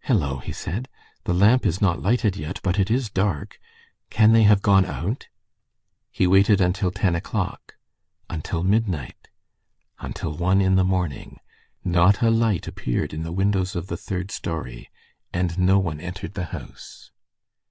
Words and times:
"Hello!" 0.00 0.36
he 0.40 0.52
said, 0.52 0.86
"the 1.24 1.32
lamp 1.32 1.64
is 1.64 1.80
not 1.80 2.02
lighted 2.02 2.36
yet. 2.36 2.60
But 2.62 2.78
it 2.78 2.90
is 2.90 3.08
dark. 3.08 3.58
Can 4.10 4.32
they 4.32 4.42
have 4.42 4.60
gone 4.60 4.84
out?" 4.84 5.28
He 6.10 6.26
waited 6.26 6.60
until 6.60 6.90
ten 6.90 7.14
o'clock. 7.14 7.74
Until 8.28 8.62
midnight. 8.62 9.28
Until 9.98 10.36
one 10.36 10.60
in 10.60 10.74
the 10.74 10.84
morning. 10.84 11.38
Not 11.84 12.20
a 12.20 12.28
light 12.28 12.68
appeared 12.68 13.14
in 13.14 13.22
the 13.22 13.32
windows 13.32 13.74
of 13.74 13.86
the 13.86 13.96
third 13.96 14.30
story, 14.30 14.90
and 15.32 15.58
no 15.58 15.78
one 15.78 16.00
entered 16.02 16.34
the 16.34 16.44
house. 16.52 17.10